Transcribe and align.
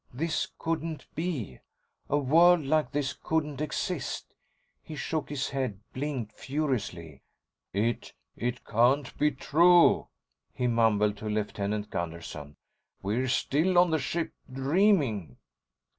This 0.11 0.47
couldn't 0.57 1.05
be! 1.13 1.59
A 2.09 2.17
world 2.17 2.65
like 2.65 2.91
this 2.91 3.13
couldn't 3.13 3.61
exist! 3.61 4.33
He 4.81 4.95
shook 4.95 5.29
his 5.29 5.49
head, 5.49 5.79
blinked 5.93 6.31
furiously. 6.31 7.21
"It—it 7.71 8.65
can't 8.65 9.15
be 9.19 9.29
true," 9.29 10.07
he 10.55 10.65
mumbled 10.65 11.17
to 11.17 11.29
Lieutenant 11.29 11.91
Gunderson. 11.91 12.55
"We're 13.03 13.27
still 13.27 13.77
on 13.77 13.91
the 13.91 13.99
ship—dreaming." 13.99 15.37